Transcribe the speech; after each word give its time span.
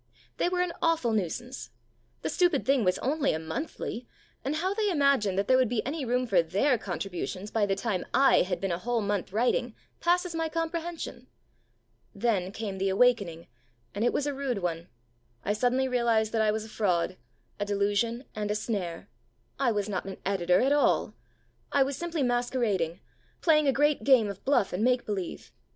They 0.37 0.49
were 0.49 0.61
an 0.61 0.73
awful 0.81 1.11
nuisance. 1.11 1.69
The 2.23 2.29
stupid 2.29 2.65
thing 2.65 2.83
was 2.83 2.97
only 3.03 3.33
a 3.33 3.37
monthly, 3.37 4.07
and 4.43 4.55
how 4.55 4.73
they 4.73 4.89
imagined 4.89 5.37
that 5.37 5.47
there 5.47 5.57
would 5.57 5.69
be 5.69 5.85
any 5.85 6.05
room 6.05 6.25
for 6.25 6.41
their 6.41 6.79
contributions, 6.79 7.51
by 7.51 7.67
the 7.67 7.75
time 7.75 8.07
I 8.11 8.41
had 8.41 8.59
been 8.59 8.71
a 8.71 8.79
whole 8.79 9.01
month 9.01 9.31
writing, 9.31 9.75
passes 9.99 10.33
my 10.33 10.49
comprehension. 10.49 11.27
Then 12.15 12.51
came 12.51 12.79
the 12.79 12.89
awakening, 12.89 13.45
and 13.93 14.03
it 14.03 14.11
was 14.11 14.25
a 14.25 14.33
rude 14.33 14.57
one. 14.63 14.87
I 15.45 15.53
suddenly 15.53 15.87
realized 15.87 16.31
that 16.31 16.41
I 16.41 16.49
was 16.49 16.65
a 16.65 16.69
fraud, 16.69 17.15
a 17.59 17.65
delusion, 17.65 18.25
and 18.35 18.49
a 18.49 18.55
snare. 18.55 19.07
I 19.59 19.71
was 19.71 19.87
not 19.87 20.05
an 20.05 20.17
editor 20.25 20.61
at 20.61 20.71
all. 20.71 21.13
I 21.71 21.83
was 21.83 21.95
simply 21.95 22.23
masquerading, 22.23 23.01
playing 23.41 23.67
a 23.67 23.71
great 23.71 24.03
game 24.03 24.29
of 24.29 24.43
bluff 24.45 24.73
and 24.73 24.83
make 24.83 25.05
believe. 25.05 25.51